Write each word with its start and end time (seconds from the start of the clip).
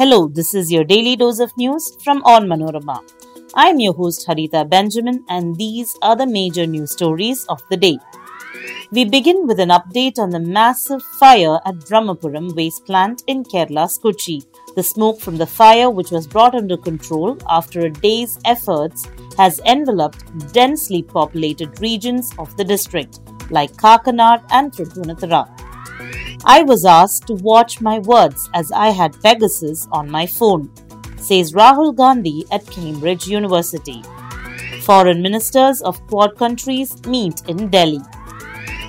Hello, 0.00 0.28
this 0.28 0.54
is 0.54 0.72
your 0.72 0.82
daily 0.82 1.14
dose 1.14 1.40
of 1.40 1.54
news 1.58 1.94
from 2.02 2.22
Onmanorama. 2.22 3.00
I'm 3.54 3.78
your 3.80 3.92
host 3.92 4.26
Harita 4.26 4.66
Benjamin, 4.66 5.22
and 5.28 5.54
these 5.56 5.94
are 6.00 6.16
the 6.16 6.26
major 6.26 6.64
news 6.66 6.92
stories 6.92 7.44
of 7.50 7.60
the 7.68 7.76
day. 7.76 7.98
We 8.92 9.04
begin 9.04 9.46
with 9.46 9.60
an 9.60 9.68
update 9.68 10.18
on 10.18 10.30
the 10.30 10.40
massive 10.40 11.02
fire 11.02 11.60
at 11.66 11.84
Brahmapuram 11.84 12.56
waste 12.56 12.86
plant 12.86 13.24
in 13.26 13.44
Kerala's 13.44 13.98
Kochi. 13.98 14.42
The 14.74 14.82
smoke 14.82 15.20
from 15.20 15.36
the 15.36 15.46
fire, 15.46 15.90
which 15.90 16.10
was 16.10 16.26
brought 16.26 16.54
under 16.54 16.78
control 16.78 17.36
after 17.50 17.80
a 17.80 17.90
day's 17.90 18.38
efforts, 18.46 19.06
has 19.36 19.60
enveloped 19.66 20.24
densely 20.54 21.02
populated 21.02 21.78
regions 21.82 22.32
of 22.38 22.56
the 22.56 22.64
district 22.64 23.20
like 23.50 23.72
Kakkanad 23.72 24.44
and 24.50 24.72
Tripunithura. 24.72 25.69
I 26.44 26.62
was 26.62 26.86
asked 26.86 27.26
to 27.26 27.34
watch 27.34 27.80
my 27.80 27.98
words 27.98 28.48
as 28.54 28.72
I 28.72 28.90
had 28.90 29.20
Pegasus 29.22 29.86
on 29.92 30.10
my 30.10 30.26
phone, 30.26 30.70
says 31.18 31.52
Rahul 31.52 31.94
Gandhi 31.94 32.44
at 32.50 32.66
Cambridge 32.66 33.26
University. 33.28 34.02
Foreign 34.82 35.20
ministers 35.20 35.82
of 35.82 36.00
Quad 36.06 36.36
countries 36.36 37.04
meet 37.04 37.42
in 37.46 37.68
Delhi. 37.68 38.00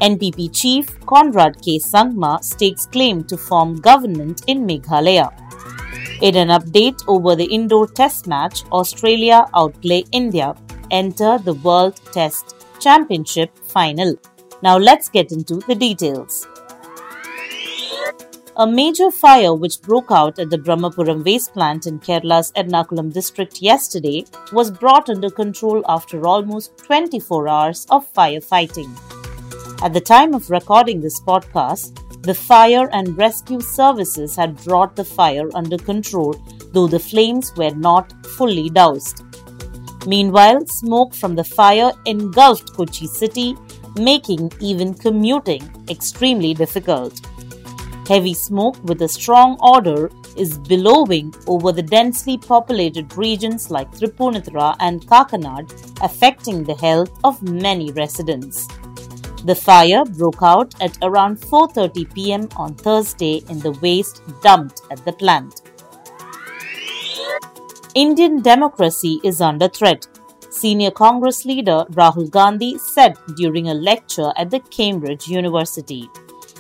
NPP 0.02 0.56
chief 0.56 1.00
Conrad 1.02 1.62
K. 1.62 1.78
Sangma 1.78 2.42
stakes 2.44 2.86
claim 2.86 3.24
to 3.26 3.38
form 3.38 3.76
government 3.76 4.44
in 4.48 4.66
Meghalaya. 4.66 5.30
In 6.22 6.38
an 6.38 6.48
update 6.48 7.04
over 7.08 7.36
the 7.36 7.46
Indore 7.46 7.88
test 7.88 8.28
match, 8.28 8.64
Australia 8.72 9.46
outplay 9.54 10.06
India, 10.12 10.56
enter 10.90 11.38
the 11.38 11.56
World 11.56 12.00
Test 12.14 12.56
Championship 12.80 13.58
final. 13.66 14.16
Now 14.64 14.78
let's 14.78 15.10
get 15.10 15.32
into 15.32 15.56
the 15.68 15.76
details. 15.76 16.48
A 18.62 18.68
major 18.68 19.10
fire 19.10 19.56
which 19.56 19.82
broke 19.82 20.12
out 20.12 20.38
at 20.38 20.52
the 20.52 20.58
Brahmapuram 20.60 21.26
waste 21.26 21.52
plant 21.52 21.88
in 21.88 22.00
Kerala's 22.00 22.52
Ernakulam 22.52 23.12
district 23.12 23.60
yesterday 23.60 24.24
was 24.54 24.70
brought 24.70 25.10
under 25.10 25.32
control 25.32 25.84
after 25.90 26.28
almost 26.28 26.78
24 26.78 27.48
hours 27.48 27.88
of 27.90 28.06
firefighting. 28.14 28.92
At 29.82 29.94
the 29.94 30.00
time 30.00 30.36
of 30.36 30.52
recording 30.52 31.02
this 31.02 31.20
podcast, 31.22 31.98
the 32.22 32.36
fire 32.36 32.88
and 32.94 33.18
rescue 33.18 33.62
services 33.62 34.36
had 34.36 34.56
brought 34.58 34.96
the 34.96 35.06
fire 35.06 35.50
under 35.56 35.80
control, 35.80 36.36
though 36.72 36.86
the 36.86 37.00
flames 37.00 37.52
were 37.58 37.74
not 37.74 38.14
fully 38.38 38.70
doused. 38.70 39.24
Meanwhile, 40.06 40.68
smoke 40.68 41.16
from 41.16 41.34
the 41.34 41.44
fire 41.44 41.94
engulfed 42.06 42.74
Kochi 42.74 43.08
city, 43.08 43.58
making 43.96 44.52
even 44.60 44.94
commuting 44.94 45.64
extremely 45.90 46.54
difficult. 46.54 47.20
Heavy 48.12 48.34
smoke 48.34 48.76
with 48.84 49.02
a 49.04 49.08
strong 49.08 49.56
odor 49.62 50.12
is 50.36 50.58
billowing 50.58 51.34
over 51.48 51.72
the 51.72 51.82
densely 51.82 52.38
populated 52.38 53.16
regions 53.16 53.72
like 53.72 53.90
Tripunithura 53.94 54.76
and 54.82 55.08
Kakkanad, 55.08 55.72
affecting 56.04 56.66
the 56.66 56.76
health 56.76 57.18
of 57.24 57.42
many 57.42 57.94
residents. 57.94 58.68
The 59.46 59.56
fire 59.56 60.04
broke 60.04 60.44
out 60.44 60.76
at 60.82 60.98
around 61.02 61.40
4:30 61.40 62.14
p.m. 62.14 62.50
on 62.58 62.76
Thursday 62.76 63.36
in 63.48 63.60
the 63.60 63.72
waste 63.86 64.22
dumped 64.42 64.82
at 64.92 65.06
the 65.06 65.14
plant. 65.14 65.62
Indian 67.96 68.42
democracy 68.42 69.22
is 69.24 69.40
under 69.40 69.70
threat, 69.70 70.06
senior 70.50 70.92
Congress 70.92 71.46
leader 71.46 71.86
Rahul 72.02 72.30
Gandhi 72.30 72.78
said 72.78 73.16
during 73.38 73.70
a 73.70 73.74
lecture 73.74 74.34
at 74.36 74.52
the 74.52 74.60
Cambridge 74.80 75.30
University. 75.30 76.10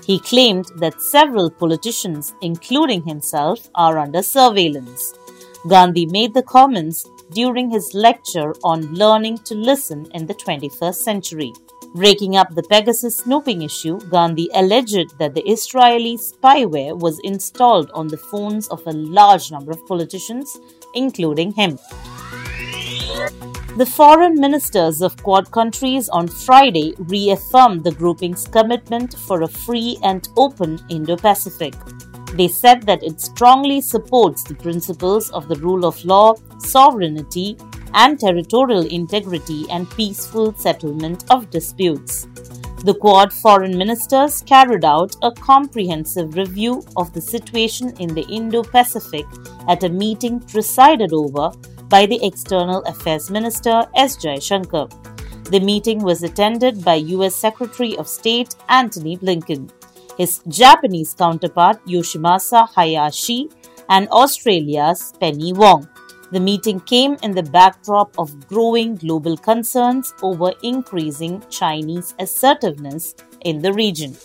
He 0.06 0.20
claimed 0.20 0.66
that 0.78 1.02
several 1.02 1.50
politicians, 1.50 2.34
including 2.42 3.04
himself, 3.04 3.70
are 3.76 4.00
under 4.00 4.24
surveillance. 4.24 5.14
Gandhi 5.68 6.06
made 6.08 6.34
the 6.34 6.44
comments 6.44 7.08
during 7.32 7.70
his 7.70 7.94
lecture 7.94 8.54
on 8.64 8.94
learning 8.94 9.38
to 9.40 9.56
listen 9.56 10.08
in 10.14 10.26
the 10.26 10.34
21st 10.34 10.96
century. 10.96 11.54
Breaking 11.94 12.36
up 12.36 12.56
the 12.56 12.64
Pegasus 12.64 13.18
snooping 13.18 13.62
issue, 13.62 14.00
Gandhi 14.10 14.50
alleged 14.54 15.18
that 15.20 15.36
the 15.36 15.48
Israeli 15.48 16.18
spyware 16.18 16.98
was 16.98 17.20
installed 17.24 17.92
on 17.92 18.08
the 18.08 18.18
phones 18.18 18.70
of 18.70 18.82
a 18.88 18.92
large 18.92 19.52
number 19.52 19.72
of 19.72 19.86
politicians, 19.88 20.58
including 20.96 21.52
him. 21.52 21.78
The 23.78 23.86
foreign 23.86 24.38
ministers 24.38 25.02
of 25.02 25.16
Quad 25.24 25.50
countries 25.52 26.10
on 26.10 26.28
Friday 26.28 26.94
reaffirmed 26.98 27.86
the 27.86 27.94
grouping's 27.94 28.46
commitment 28.46 29.18
for 29.20 29.44
a 29.44 29.48
free 29.48 29.98
and 30.04 30.28
open 30.36 30.78
Indo 30.90 31.16
Pacific. 31.16 31.74
They 32.34 32.50
said 32.50 32.84
that 32.84 33.02
it 33.02 33.22
strongly 33.22 33.80
supports 33.80 34.44
the 34.44 34.56
principles 34.56 35.32
of 35.32 35.48
the 35.48 35.56
rule 35.56 35.86
of 35.86 36.04
law, 36.04 36.36
sovereignty, 36.60 37.56
and 37.94 38.20
territorial 38.20 38.86
integrity 38.88 39.66
and 39.70 39.90
peaceful 39.92 40.54
settlement 40.54 41.24
of 41.32 41.50
disputes. 41.50 42.28
The 42.84 42.96
Quad 43.00 43.32
foreign 43.32 43.78
ministers 43.78 44.42
carried 44.42 44.84
out 44.84 45.16
a 45.22 45.32
comprehensive 45.32 46.36
review 46.36 46.84
of 46.98 47.14
the 47.14 47.22
situation 47.22 47.96
in 48.00 48.14
the 48.14 48.28
Indo 48.28 48.64
Pacific 48.64 49.26
at 49.70 49.86
a 49.86 49.90
meeting 49.90 50.42
presided 50.42 51.14
over 51.14 51.52
by 51.92 52.06
the 52.06 52.26
External 52.26 52.82
Affairs 52.84 53.30
Minister 53.30 53.86
S. 53.96 54.16
Jaishankar. 54.16 54.88
The 55.52 55.60
meeting 55.60 56.00
was 56.00 56.24
attended 56.24 56.86
by 56.86 56.96
US 57.16 57.36
Secretary 57.36 57.98
of 57.98 58.08
State 58.08 58.56
Antony 58.70 59.18
Blinken, 59.18 59.70
his 60.18 60.40
Japanese 60.48 61.14
counterpart 61.14 61.86
Yoshimasa 61.86 62.70
Hayashi, 62.74 63.50
and 63.90 64.08
Australia's 64.08 65.14
Penny 65.20 65.52
Wong. 65.52 65.86
The 66.32 66.40
meeting 66.40 66.80
came 66.80 67.18
in 67.24 67.36
the 67.36 67.44
backdrop 67.44 68.18
of 68.18 68.48
growing 68.48 68.96
global 68.96 69.36
concerns 69.36 70.14
over 70.24 70.54
increasing 70.64 71.44
Chinese 71.50 72.16
assertiveness 72.20 73.16
in 73.42 73.62
the 73.62 73.74
region. 73.74 74.16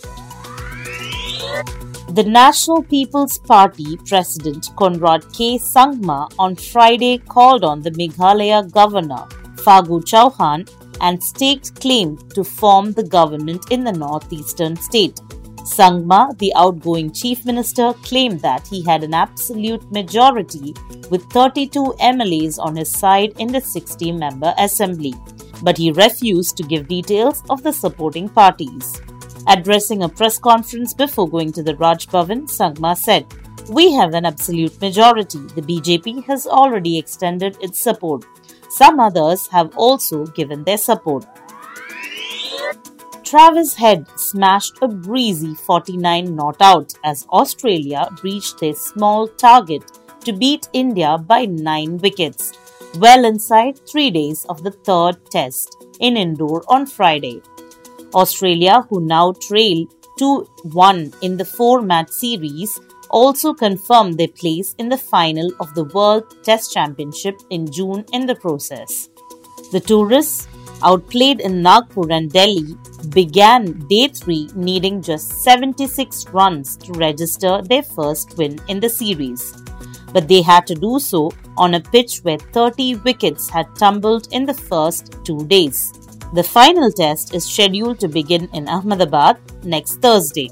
The 2.17 2.23
National 2.23 2.81
People's 2.81 3.37
Party 3.37 3.95
President 4.07 4.69
Conrad 4.75 5.21
K. 5.33 5.59
Sangma 5.59 6.27
on 6.39 6.55
Friday 6.55 7.19
called 7.19 7.63
on 7.63 7.83
the 7.83 7.91
Meghalaya 7.91 8.71
governor 8.71 9.27
Fagu 9.57 10.01
Chauhan 10.11 10.67
and 10.99 11.23
staked 11.23 11.79
claim 11.79 12.17
to 12.29 12.43
form 12.43 12.91
the 12.93 13.03
government 13.03 13.69
in 13.69 13.83
the 13.83 13.91
northeastern 13.91 14.77
state. 14.77 15.17
Sangma, 15.75 16.35
the 16.39 16.51
outgoing 16.55 17.11
chief 17.11 17.45
minister, 17.45 17.93
claimed 18.01 18.41
that 18.41 18.65
he 18.65 18.83
had 18.83 19.03
an 19.03 19.13
absolute 19.13 19.91
majority 19.91 20.73
with 21.11 21.21
32 21.31 21.93
MLAs 21.99 22.57
on 22.57 22.75
his 22.75 22.91
side 22.91 23.33
in 23.37 23.51
the 23.51 23.61
60 23.61 24.11
member 24.13 24.55
assembly, 24.57 25.13
but 25.61 25.77
he 25.77 25.91
refused 25.91 26.57
to 26.57 26.63
give 26.63 26.87
details 26.87 27.43
of 27.51 27.61
the 27.61 27.71
supporting 27.71 28.27
parties. 28.27 28.99
Addressing 29.47 30.03
a 30.03 30.09
press 30.09 30.37
conference 30.37 30.93
before 30.93 31.29
going 31.29 31.53
to 31.53 31.63
the 31.63 31.75
Raj 31.77 32.07
Bhavan, 32.07 32.49
Sangma 32.49 32.97
said, 32.97 33.25
We 33.69 33.93
have 33.93 34.13
an 34.13 34.25
absolute 34.25 34.79
majority. 34.81 35.39
The 35.39 35.61
BJP 35.61 36.25
has 36.25 36.45
already 36.45 36.97
extended 36.97 37.57
its 37.61 37.79
support. 37.79 38.25
Some 38.69 38.99
others 38.99 39.47
have 39.47 39.75
also 39.77 40.25
given 40.25 40.65
their 40.65 40.77
support. 40.77 41.25
Travis 43.23 43.75
Head 43.75 44.05
smashed 44.17 44.77
a 44.81 44.87
breezy 44.87 45.53
49 45.53 46.35
not 46.35 46.61
out 46.61 46.93
as 47.03 47.25
Australia 47.29 48.09
reached 48.23 48.59
their 48.59 48.73
small 48.73 49.27
target 49.27 49.83
to 50.25 50.33
beat 50.33 50.67
India 50.73 51.17
by 51.17 51.45
9 51.45 51.97
wickets, 51.97 52.53
well 52.99 53.25
inside 53.25 53.79
3 53.87 54.11
days 54.11 54.45
of 54.49 54.63
the 54.63 54.71
third 54.71 55.29
test 55.31 55.85
in 55.99 56.17
Indore 56.17 56.63
on 56.67 56.85
Friday. 56.85 57.41
Australia, 58.23 58.81
who 58.89 58.99
now 59.05 59.31
trail 59.47 59.85
2 60.19 60.47
1 60.63 61.13
in 61.21 61.37
the 61.37 61.45
four 61.45 61.81
match 61.81 62.09
series, 62.09 62.79
also 63.09 63.53
confirmed 63.53 64.17
their 64.17 64.35
place 64.41 64.75
in 64.77 64.89
the 64.89 64.97
final 64.97 65.51
of 65.59 65.73
the 65.75 65.85
World 65.95 66.43
Test 66.43 66.73
Championship 66.73 67.35
in 67.49 67.71
June 67.71 68.03
in 68.13 68.25
the 68.25 68.35
process. 68.35 69.09
The 69.71 69.79
tourists 69.79 70.47
outplayed 70.83 71.39
in 71.41 71.61
Nagpur 71.61 72.11
and 72.11 72.31
Delhi, 72.31 72.75
began 73.09 73.87
day 73.87 74.07
3 74.07 74.49
needing 74.55 75.01
just 75.01 75.31
76 75.43 76.27
runs 76.29 76.77
to 76.77 76.93
register 76.93 77.61
their 77.63 77.83
first 77.83 78.37
win 78.37 78.59
in 78.67 78.79
the 78.79 78.89
series. 78.89 79.53
But 80.13 80.27
they 80.27 80.41
had 80.41 80.65
to 80.67 80.75
do 80.75 80.99
so 80.99 81.31
on 81.57 81.73
a 81.73 81.81
pitch 81.81 82.19
where 82.19 82.37
30 82.37 82.95
wickets 82.95 83.49
had 83.49 83.75
tumbled 83.75 84.27
in 84.31 84.45
the 84.45 84.53
first 84.53 85.15
two 85.23 85.45
days. 85.47 85.93
The 86.33 86.43
final 86.43 86.91
test 86.91 87.33
is 87.33 87.45
scheduled 87.45 87.99
to 88.01 88.07
begin 88.07 88.49
in 88.53 88.67
Ahmedabad 88.67 89.37
next 89.63 90.01
Thursday. 90.01 90.49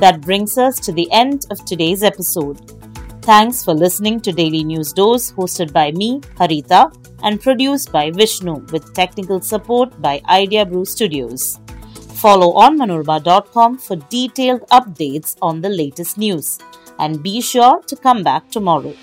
That 0.00 0.20
brings 0.20 0.58
us 0.58 0.78
to 0.80 0.92
the 0.92 1.10
end 1.12 1.46
of 1.50 1.64
today's 1.64 2.02
episode. 2.02 2.58
Thanks 3.22 3.64
for 3.64 3.74
listening 3.74 4.20
to 4.20 4.32
Daily 4.32 4.62
News 4.64 4.92
Dose, 4.92 5.32
hosted 5.32 5.72
by 5.72 5.92
me, 5.92 6.20
Harita, 6.38 6.92
and 7.22 7.40
produced 7.40 7.90
by 7.90 8.10
Vishnu 8.10 8.66
with 8.70 8.92
technical 8.94 9.40
support 9.40 10.00
by 10.00 10.20
Idea 10.28 10.66
Brew 10.66 10.84
Studios. 10.84 11.58
Follow 12.14 12.52
on 12.52 12.78
manorama.com 12.78 13.78
for 13.78 13.96
detailed 13.96 14.62
updates 14.70 15.36
on 15.42 15.60
the 15.60 15.68
latest 15.68 16.18
news. 16.18 16.58
and 16.98 17.22
be 17.22 17.40
sure 17.40 17.80
to 17.90 17.96
come 17.96 18.22
back 18.22 18.48
tomorrow. 18.50 18.94